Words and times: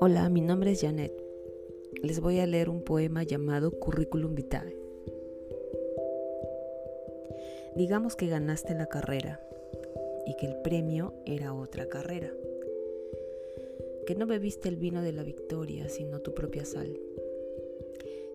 Hola, 0.00 0.28
mi 0.28 0.40
nombre 0.40 0.70
es 0.70 0.82
Janet. 0.82 1.12
Les 2.04 2.20
voy 2.20 2.38
a 2.38 2.46
leer 2.46 2.70
un 2.70 2.82
poema 2.82 3.24
llamado 3.24 3.72
Curriculum 3.72 4.36
Vitae. 4.36 4.76
Digamos 7.74 8.14
que 8.14 8.28
ganaste 8.28 8.74
la 8.74 8.86
carrera 8.86 9.40
y 10.24 10.36
que 10.36 10.46
el 10.46 10.62
premio 10.62 11.14
era 11.26 11.52
otra 11.52 11.88
carrera. 11.88 12.32
Que 14.06 14.14
no 14.14 14.28
bebiste 14.28 14.68
el 14.68 14.76
vino 14.76 15.02
de 15.02 15.12
la 15.12 15.24
victoria, 15.24 15.88
sino 15.88 16.20
tu 16.20 16.32
propia 16.32 16.64
sal. 16.64 16.96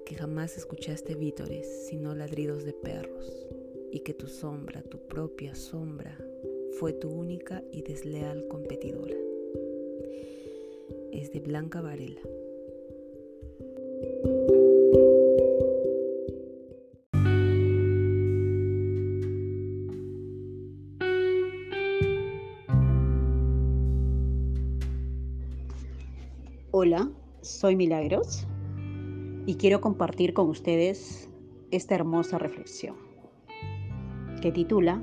Que 0.05 0.16
jamás 0.16 0.57
escuchaste 0.57 1.16
vítores, 1.16 1.88
sino 1.88 2.14
ladridos 2.14 2.66
de 2.66 2.73
perros. 2.73 3.48
Y 3.89 4.02
que 4.02 4.14
tu 4.14 4.27
sombra, 4.27 4.82
tu 4.82 4.98
propia 4.98 5.55
sombra, 5.55 6.18
fue 6.77 6.91
tu 6.91 7.09
única 7.09 7.64
y 7.71 7.84
desleal 7.84 8.50
competidora 8.50 9.22
es 11.14 11.32
de 11.32 11.40
Blanca 11.40 11.82
Varela. 11.82 12.22
Hola, 26.72 27.12
soy 27.42 27.75
Milagros 27.75 28.48
y 29.46 29.56
quiero 29.56 29.80
compartir 29.80 30.34
con 30.34 30.50
ustedes 30.50 31.30
esta 31.70 31.96
hermosa 31.96 32.39
reflexión 32.39 32.95
que 34.42 34.52
titula 34.52 35.02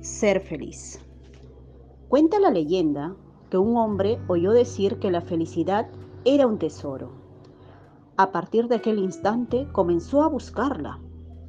Ser 0.00 0.40
feliz. 0.40 1.00
Cuenta 2.08 2.38
la 2.38 2.50
leyenda 2.50 3.16
que 3.50 3.58
un 3.58 3.76
hombre 3.76 4.18
oyó 4.26 4.52
decir 4.52 4.98
que 4.98 5.10
la 5.10 5.20
felicidad 5.20 5.88
era 6.24 6.46
un 6.46 6.58
tesoro. 6.58 7.10
A 8.16 8.32
partir 8.32 8.68
de 8.68 8.76
aquel 8.76 8.98
instante 8.98 9.68
comenzó 9.72 10.22
a 10.22 10.28
buscarla. 10.28 10.98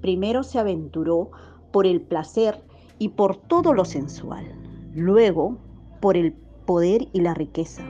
Primero 0.02 0.44
se 0.44 0.60
aventuró 0.60 1.32
por 1.72 1.88
el 1.88 2.02
placer 2.02 2.64
y 3.00 3.10
por 3.10 3.38
todo 3.38 3.73
lo 3.73 3.86
sensual. 3.86 4.46
Luego 4.94 5.58
por 6.00 6.16
el 6.16 6.34
poder 6.66 7.08
y 7.12 7.22
la 7.22 7.34
riqueza. 7.34 7.84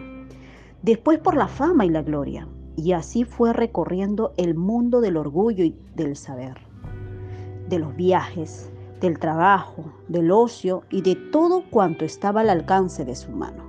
Después 0.81 1.20
por 1.20 1.36
la 1.36 1.48
fama 1.48 1.86
y 1.86 1.89
la 1.89 2.02
gloria. 2.02 2.48
Y 2.78 2.94
así 2.94 3.26
fue 3.26 3.52
recorriendo 3.52 4.33
el 4.38 4.55
mundo 4.55 5.02
del 5.02 5.17
orgullo 5.17 5.66
y 5.66 5.76
del 5.95 6.16
saber. 6.16 6.58
De 7.67 7.78
los 7.78 7.94
viajes, 7.98 8.72
del 9.02 9.20
trabajo, 9.20 9.92
del 10.08 10.31
ocio 10.31 10.83
y 10.89 11.02
de 11.02 11.16
todo 11.16 11.64
cuanto 11.70 12.05
estaba 12.05 12.42
al 12.42 12.50
alcance 12.50 13.03
de 13.03 13.16
su 13.16 13.31
mano. 13.31 13.69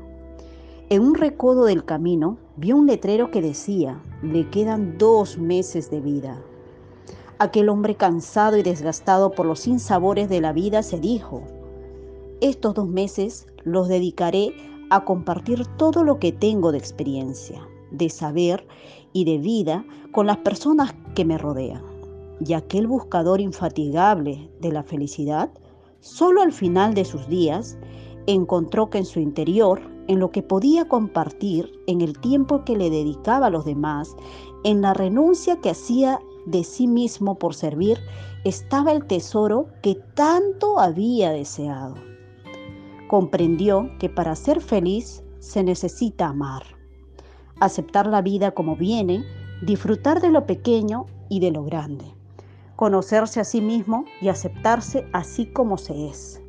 En 0.93 1.03
un 1.03 1.15
recodo 1.15 1.67
del 1.67 1.85
camino 1.85 2.37
vio 2.57 2.77
un 2.77 2.89
letrero 2.89 3.31
que 3.31 3.41
decía, 3.41 4.03
le 4.25 4.51
quedan 4.51 4.99
dos 4.99 5.39
meses 5.39 5.89
de 5.89 6.01
vida. 6.01 6.43
Aquel 7.39 7.69
hombre 7.69 7.95
cansado 7.95 8.57
y 8.57 8.65
desgastado 8.65 9.31
por 9.31 9.47
los 9.47 9.61
sinsabores 9.61 10.29
de 10.29 10.41
la 10.41 10.53
vida 10.53 10.83
se 10.83 10.99
dijo, 10.99 11.45
estos 12.41 12.75
dos 12.75 12.89
meses 12.89 13.47
los 13.63 13.87
dedicaré 13.87 14.53
a 14.91 15.05
compartir 15.05 15.65
todo 15.77 16.03
lo 16.03 16.19
que 16.19 16.33
tengo 16.33 16.73
de 16.73 16.79
experiencia, 16.79 17.65
de 17.93 18.11
saber 18.11 18.67
y 19.13 19.25
de 19.25 19.39
vida 19.39 19.85
con 20.11 20.27
las 20.27 20.39
personas 20.39 20.93
que 21.15 21.25
me 21.25 21.39
rodean. 21.39 21.85
Y 22.45 22.55
aquel 22.55 22.89
buscador 22.89 23.41
infatigable 23.41 24.51
de 24.61 24.73
la 24.73 24.83
felicidad, 24.83 25.51
solo 26.01 26.43
al 26.43 26.53
final 26.53 26.95
de 26.95 27.05
sus 27.05 27.29
días, 27.29 27.79
encontró 28.27 28.91
que 28.91 28.99
en 28.99 29.05
su 29.05 29.21
interior 29.21 29.83
en 30.11 30.19
lo 30.19 30.33
que 30.33 30.43
podía 30.43 30.89
compartir, 30.89 31.71
en 31.87 32.01
el 32.01 32.19
tiempo 32.19 32.65
que 32.65 32.77
le 32.77 32.91
dedicaba 32.91 33.47
a 33.47 33.51
los 33.51 33.65
demás, 33.65 34.17
en 34.65 34.83
la 34.83 34.93
renuncia 34.93 35.61
que 35.61 35.71
hacía 35.71 36.19
de 36.47 36.65
sí 36.65 36.89
mismo 36.89 37.39
por 37.39 37.55
servir, 37.55 37.97
estaba 38.43 38.91
el 38.91 39.05
tesoro 39.05 39.69
que 39.85 39.95
tanto 40.15 40.81
había 40.81 41.31
deseado. 41.31 41.95
Comprendió 43.09 43.89
que 44.01 44.09
para 44.09 44.35
ser 44.35 44.61
feliz 44.61 45.23
se 45.39 45.63
necesita 45.63 46.27
amar, 46.27 46.65
aceptar 47.61 48.09
la 48.09 48.21
vida 48.21 48.51
como 48.51 48.75
viene, 48.75 49.25
disfrutar 49.63 50.21
de 50.21 50.31
lo 50.31 50.45
pequeño 50.45 51.07
y 51.29 51.39
de 51.39 51.53
lo 51.53 51.63
grande, 51.63 52.17
conocerse 52.75 53.39
a 53.39 53.45
sí 53.45 53.61
mismo 53.61 54.07
y 54.21 54.27
aceptarse 54.27 55.07
así 55.13 55.47
como 55.47 55.79
se 55.79 56.09
es 56.09 56.43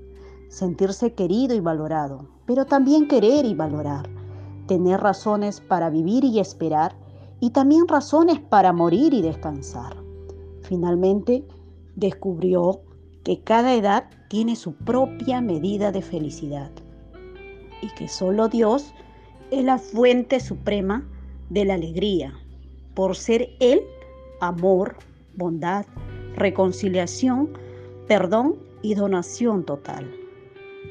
sentirse 0.52 1.14
querido 1.14 1.56
y 1.56 1.62
valorado, 1.62 2.28
pero 2.46 2.66
también 2.66 3.08
querer 3.08 3.46
y 3.46 3.56
valorar, 3.56 4.10
tener 4.68 5.00
razones 5.00 5.62
para 5.62 5.90
vivir 5.90 6.26
y 6.26 6.40
esperar 6.40 6.94
y 7.40 7.52
también 7.52 7.88
razones 7.88 8.40
para 8.40 8.74
morir 8.74 9.14
y 9.14 9.22
descansar. 9.22 9.96
Finalmente, 10.64 11.46
descubrió 11.96 12.82
que 13.24 13.40
cada 13.40 13.74
edad 13.74 14.10
tiene 14.28 14.58
su 14.58 14.74
propia 14.74 15.40
medida 15.40 15.94
de 15.94 16.02
felicidad 16.02 16.70
y 17.82 17.88
que 17.96 18.10
solo 18.10 18.50
Dios 18.50 18.94
es 19.52 19.64
la 19.64 19.78
fuente 19.78 20.42
suprema 20.42 21.08
de 21.50 21.64
la 21.64 21.76
alegría, 21.76 22.34
por 22.94 23.16
ser 23.16 23.50
Él 23.62 23.82
amor, 24.42 24.98
bondad, 25.38 25.86
reconciliación, 26.36 27.50
perdón 28.08 28.58
y 28.82 28.96
donación 28.96 29.64
total. 29.64 30.21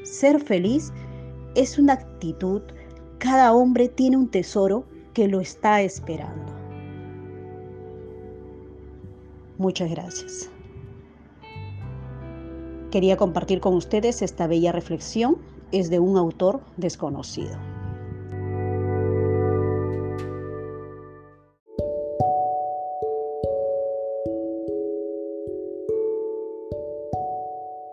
Ser 0.03 0.39
feliz 0.39 0.91
es 1.55 1.77
una 1.77 1.93
actitud. 1.93 2.61
Cada 3.19 3.53
hombre 3.53 3.87
tiene 3.87 4.17
un 4.17 4.29
tesoro 4.29 4.85
que 5.13 5.27
lo 5.27 5.39
está 5.39 5.81
esperando. 5.81 6.53
Muchas 9.57 9.91
gracias. 9.91 10.49
Quería 12.89 13.15
compartir 13.15 13.61
con 13.61 13.75
ustedes 13.75 14.21
esta 14.21 14.47
bella 14.47 14.71
reflexión. 14.71 15.37
Es 15.71 15.89
de 15.89 15.99
un 15.99 16.17
autor 16.17 16.61
desconocido. 16.77 17.57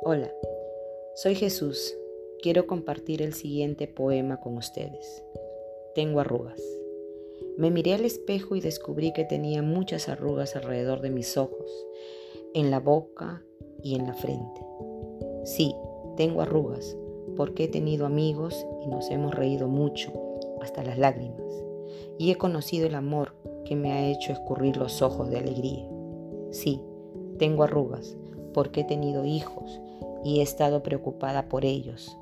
Hola. 0.04 0.30
Soy 1.14 1.34
Jesús. 1.34 1.97
Quiero 2.40 2.68
compartir 2.68 3.20
el 3.20 3.34
siguiente 3.34 3.88
poema 3.88 4.38
con 4.38 4.56
ustedes. 4.56 5.24
Tengo 5.96 6.20
arrugas. 6.20 6.62
Me 7.56 7.72
miré 7.72 7.94
al 7.94 8.04
espejo 8.04 8.54
y 8.54 8.60
descubrí 8.60 9.12
que 9.12 9.24
tenía 9.24 9.60
muchas 9.60 10.08
arrugas 10.08 10.54
alrededor 10.54 11.00
de 11.00 11.10
mis 11.10 11.36
ojos, 11.36 11.68
en 12.54 12.70
la 12.70 12.78
boca 12.78 13.42
y 13.82 13.96
en 13.96 14.06
la 14.06 14.14
frente. 14.14 14.60
Sí, 15.42 15.74
tengo 16.16 16.42
arrugas 16.42 16.96
porque 17.36 17.64
he 17.64 17.68
tenido 17.68 18.06
amigos 18.06 18.64
y 18.84 18.86
nos 18.86 19.10
hemos 19.10 19.34
reído 19.34 19.66
mucho, 19.66 20.12
hasta 20.62 20.84
las 20.84 20.96
lágrimas, 20.96 21.52
y 22.18 22.30
he 22.30 22.36
conocido 22.36 22.86
el 22.86 22.94
amor 22.94 23.34
que 23.64 23.74
me 23.74 23.90
ha 23.92 24.08
hecho 24.08 24.30
escurrir 24.30 24.76
los 24.76 25.02
ojos 25.02 25.28
de 25.28 25.38
alegría. 25.38 25.88
Sí, 26.52 26.80
tengo 27.36 27.64
arrugas 27.64 28.16
porque 28.54 28.82
he 28.82 28.84
tenido 28.84 29.24
hijos 29.24 29.80
y 30.24 30.38
he 30.38 30.42
estado 30.42 30.84
preocupada 30.84 31.48
por 31.48 31.64
ellos, 31.64 32.16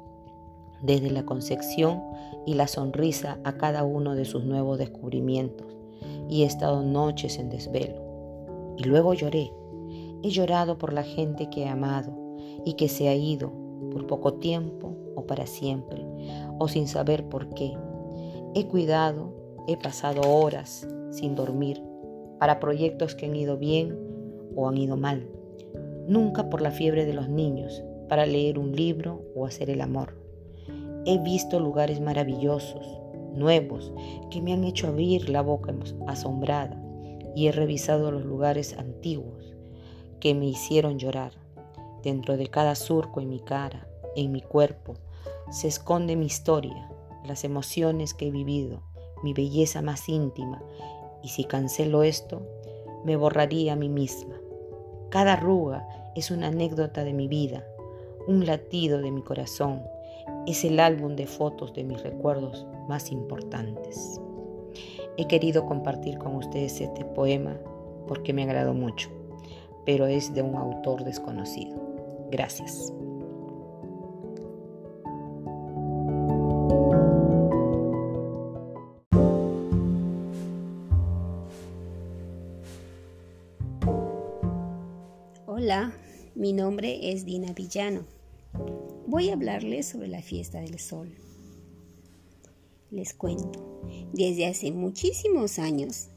desde 0.82 1.10
la 1.10 1.24
concepción 1.24 2.02
y 2.46 2.54
la 2.54 2.68
sonrisa 2.68 3.38
a 3.44 3.56
cada 3.56 3.84
uno 3.84 4.14
de 4.14 4.24
sus 4.24 4.44
nuevos 4.44 4.78
descubrimientos, 4.78 5.66
y 6.28 6.42
he 6.42 6.46
estado 6.46 6.82
noches 6.82 7.38
en 7.38 7.50
desvelo. 7.50 8.74
Y 8.78 8.84
luego 8.84 9.14
lloré. 9.14 9.52
He 10.22 10.30
llorado 10.30 10.78
por 10.78 10.92
la 10.92 11.02
gente 11.02 11.48
que 11.50 11.62
he 11.62 11.68
amado 11.68 12.12
y 12.64 12.74
que 12.74 12.88
se 12.88 13.08
ha 13.08 13.14
ido 13.14 13.52
por 13.92 14.06
poco 14.06 14.34
tiempo 14.34 14.96
o 15.14 15.26
para 15.26 15.46
siempre, 15.46 16.04
o 16.58 16.68
sin 16.68 16.88
saber 16.88 17.28
por 17.28 17.48
qué. 17.50 17.76
He 18.54 18.66
cuidado, 18.66 19.32
he 19.66 19.76
pasado 19.76 20.22
horas 20.22 20.86
sin 21.10 21.34
dormir 21.34 21.82
para 22.38 22.60
proyectos 22.60 23.14
que 23.14 23.26
han 23.26 23.36
ido 23.36 23.56
bien 23.56 23.98
o 24.54 24.68
han 24.68 24.76
ido 24.76 24.96
mal 24.96 25.28
nunca 26.06 26.48
por 26.48 26.60
la 26.60 26.70
fiebre 26.70 27.04
de 27.04 27.12
los 27.12 27.28
niños, 27.28 27.82
para 28.08 28.26
leer 28.26 28.58
un 28.58 28.72
libro 28.72 29.22
o 29.34 29.46
hacer 29.46 29.70
el 29.70 29.80
amor. 29.80 30.14
He 31.08 31.18
visto 31.18 31.60
lugares 31.60 32.00
maravillosos, 32.00 32.84
nuevos, 33.32 33.92
que 34.28 34.42
me 34.42 34.52
han 34.52 34.64
hecho 34.64 34.88
abrir 34.88 35.28
la 35.28 35.40
boca 35.40 35.72
asombrada 36.08 36.76
y 37.36 37.46
he 37.46 37.52
revisado 37.52 38.10
los 38.10 38.24
lugares 38.24 38.76
antiguos 38.76 39.54
que 40.18 40.34
me 40.34 40.46
hicieron 40.46 40.98
llorar. 40.98 41.30
Dentro 42.02 42.36
de 42.36 42.48
cada 42.48 42.74
surco 42.74 43.20
en 43.20 43.28
mi 43.28 43.38
cara, 43.38 43.86
en 44.16 44.32
mi 44.32 44.40
cuerpo, 44.40 44.94
se 45.52 45.68
esconde 45.68 46.16
mi 46.16 46.26
historia, 46.26 46.90
las 47.24 47.44
emociones 47.44 48.12
que 48.12 48.26
he 48.26 48.30
vivido, 48.32 48.82
mi 49.22 49.32
belleza 49.32 49.82
más 49.82 50.08
íntima, 50.08 50.60
y 51.22 51.28
si 51.28 51.44
cancelo 51.44 52.02
esto, 52.02 52.42
me 53.04 53.14
borraría 53.14 53.74
a 53.74 53.76
mí 53.76 53.88
misma. 53.88 54.34
Cada 55.10 55.34
arruga 55.34 55.86
es 56.16 56.32
una 56.32 56.48
anécdota 56.48 57.04
de 57.04 57.12
mi 57.12 57.28
vida, 57.28 57.64
un 58.26 58.44
latido 58.44 59.00
de 59.00 59.12
mi 59.12 59.22
corazón, 59.22 59.82
es 60.46 60.64
el 60.64 60.80
álbum 60.80 61.16
de 61.16 61.26
fotos 61.26 61.74
de 61.74 61.84
mis 61.84 62.02
recuerdos 62.02 62.66
más 62.88 63.10
importantes. 63.10 64.20
He 65.16 65.26
querido 65.26 65.66
compartir 65.66 66.18
con 66.18 66.36
ustedes 66.36 66.80
este 66.80 67.04
poema 67.04 67.58
porque 68.06 68.32
me 68.32 68.44
agradó 68.44 68.74
mucho, 68.74 69.10
pero 69.84 70.06
es 70.06 70.34
de 70.34 70.42
un 70.42 70.54
autor 70.54 71.04
desconocido. 71.04 71.76
Gracias. 72.30 72.92
Hola, 85.46 85.92
mi 86.34 86.52
nombre 86.52 87.10
es 87.10 87.24
Dina 87.24 87.52
Villano. 87.52 88.15
Voy 89.08 89.30
a 89.30 89.34
hablarles 89.34 89.86
sobre 89.86 90.08
la 90.08 90.20
fiesta 90.20 90.58
del 90.60 90.80
sol. 90.80 91.14
Les 92.90 93.14
cuento, 93.14 93.80
desde 94.12 94.46
hace 94.46 94.72
muchísimos 94.72 95.60
años, 95.60 96.08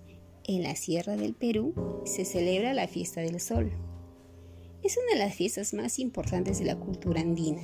en 0.46 0.64
la 0.64 0.76
Sierra 0.76 1.16
del 1.16 1.36
Perú 1.36 2.02
se 2.06 2.26
celebra 2.26 2.74
la 2.74 2.88
fiesta 2.88 3.22
del 3.22 3.40
sol. 3.40 3.72
Es 4.82 4.98
una 4.98 5.14
de 5.14 5.20
las 5.20 5.36
fiestas 5.36 5.76
más 5.76 6.00
importantes 6.00 6.58
de 6.58 6.66
la 6.66 6.80
cultura 6.80 7.22
andina, 7.22 7.62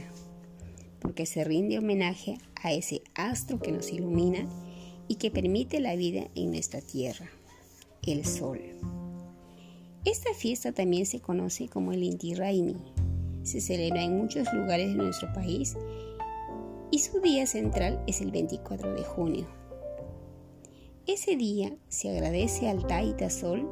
porque 0.99 1.25
se 1.25 1.43
rinde 1.43 1.79
homenaje 1.79 2.37
a 2.61 2.71
ese 2.71 3.01
astro 3.15 3.59
que 3.59 3.71
nos 3.71 3.91
ilumina 3.91 4.47
y 5.07 5.15
que 5.15 5.31
permite 5.31 5.79
la 5.79 5.95
vida 5.95 6.29
en 6.35 6.51
nuestra 6.51 6.81
tierra, 6.81 7.31
el 8.03 8.25
sol. 8.25 8.59
Esta 10.05 10.35
fiesta 10.35 10.71
también 10.71 11.07
se 11.07 11.19
conoce 11.19 11.67
como 11.67 11.93
el 11.93 12.03
Inti 12.03 12.35
Raimi. 12.35 12.75
Se 13.45 13.61
celebra 13.61 14.01
en 14.01 14.17
muchos 14.17 14.51
lugares 14.53 14.89
de 14.89 14.95
nuestro 14.95 15.31
país 15.31 15.77
y 16.89 16.97
su 16.97 17.21
día 17.21 17.45
central 17.45 18.01
es 18.07 18.19
el 18.21 18.31
24 18.31 18.95
de 18.95 19.03
junio. 19.03 19.45
Ese 21.05 21.35
día 21.35 21.77
se 21.87 22.09
agradece 22.09 22.67
al 22.67 22.87
Taita 22.87 23.29
Sol 23.29 23.69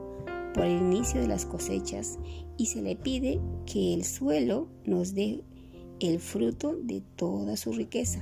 por 0.54 0.66
el 0.66 0.78
inicio 0.78 1.22
de 1.22 1.28
las 1.28 1.48
cosechas 1.48 2.20
y 2.56 2.68
se 2.68 2.84
le 2.84 2.96
pide 2.96 3.42
que 3.66 3.96
el 3.96 4.06
suelo 4.06 4.68
nos 4.86 5.16
dé 5.16 5.44
el 6.00 6.20
fruto 6.20 6.76
de 6.76 7.02
toda 7.16 7.58
su 7.58 7.74
riqueza. 7.74 8.20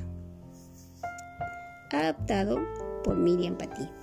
Adaptado 1.92 2.59
por 3.03 3.18
Miriam 3.18 3.57
Patí. 3.57 4.00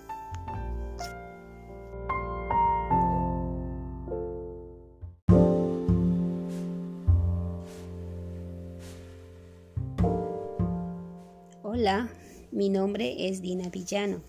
Hola, 11.81 12.11
mi 12.51 12.71
nombre 12.71 13.29
es 13.29 13.41
Dina 13.41 13.69
Villano. 13.69 14.21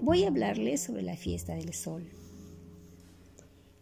Voy 0.00 0.24
a 0.24 0.28
hablarles 0.28 0.80
sobre 0.80 1.02
la 1.02 1.14
fiesta 1.14 1.54
del 1.54 1.74
sol. 1.74 2.08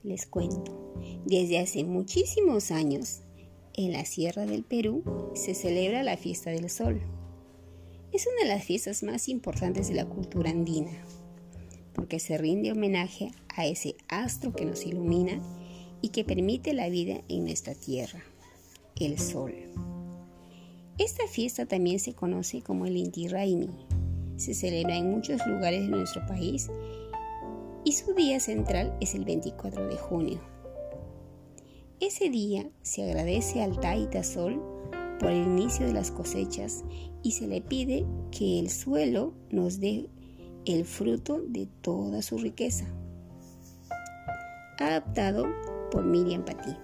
Les 0.03 0.27
cuento, 0.27 0.97
desde 1.25 1.61
hace 1.61 1.85
muchísimos 1.85 2.73
años, 2.73 3.21
en 3.75 3.93
la 3.93 4.05
Sierra 4.05 4.45
del 4.45 4.65
Perú 4.65 5.05
se 5.37 5.55
celebra 5.55 6.03
la 6.03 6.17
fiesta 6.17 6.51
del 6.51 6.69
sol. 6.69 7.01
Es 8.13 8.27
una 8.27 8.43
de 8.43 8.57
las 8.57 8.65
fiestas 8.65 9.05
más 9.05 9.29
importantes 9.29 9.87
de 9.87 9.95
la 9.95 10.07
cultura 10.07 10.51
andina, 10.51 10.91
porque 11.95 12.19
se 12.19 12.39
rinde 12.39 12.73
homenaje 12.73 13.31
a 13.51 13.67
ese 13.67 13.95
astro 14.09 14.53
que 14.53 14.65
nos 14.65 14.85
ilumina 14.85 15.41
y 16.03 16.09
que 16.09 16.25
permite 16.25 16.73
la 16.73 16.89
vida 16.89 17.23
en 17.29 17.45
nuestra 17.45 17.77
tierra, 17.77 18.25
el 18.97 19.21
sol. 19.21 19.55
Esta 20.97 21.27
fiesta 21.27 21.67
también 21.67 21.99
se 21.99 22.15
conoce 22.15 22.63
como 22.63 22.87
el 22.87 22.97
Inti 22.97 23.27
Raimi. 23.27 23.69
Se 24.37 24.55
celebra 24.55 24.97
en 24.97 25.11
muchos 25.11 25.45
lugares 25.45 25.83
de 25.83 25.89
nuestro 25.89 26.25
país 26.27 26.71
y 27.85 27.93
su 27.93 28.15
día 28.15 28.39
central 28.39 28.97
es 29.01 29.17
el 29.17 29.25
24 29.25 29.89
de 29.89 29.97
junio. 29.97 30.41
Ese 31.99 32.31
día 32.31 32.69
se 32.83 33.03
agradece 33.03 33.61
al 33.63 33.81
Taita 33.81 34.23
Sol 34.23 34.63
por 35.19 35.31
el 35.31 35.43
inicio 35.43 35.85
de 35.85 35.95
las 35.95 36.13
cosechas 36.13 36.85
y 37.25 37.33
se 37.33 37.49
le 37.49 37.61
pide 37.61 38.07
que 38.31 38.61
el 38.61 38.71
suelo 38.71 39.35
nos 39.51 39.81
dé 39.81 40.09
el 40.65 40.85
fruto 40.85 41.41
de 41.41 41.67
toda 41.81 42.23
su 42.23 42.39
riqueza. 42.39 42.87
Adaptado 44.79 45.47
por 45.91 46.05
Miriam 46.05 46.45
Patí. 46.45 46.84